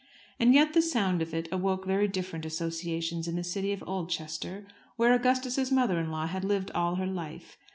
And 0.39 0.55
yet 0.55 0.73
the 0.73 0.81
sound 0.81 1.21
of 1.21 1.31
it 1.31 1.47
awoke 1.51 1.85
very 1.85 2.07
different 2.07 2.43
associations 2.43 3.27
in 3.27 3.35
the 3.35 3.43
city 3.43 3.71
of 3.71 3.83
Oldchester, 3.85 4.65
where 4.95 5.13
Augustus's 5.13 5.71
mother 5.71 5.99
in 5.99 6.09
law 6.09 6.25
had 6.25 6.43
lived 6.43 6.71
all 6.71 6.95
her 6.95 7.05
life. 7.05 7.55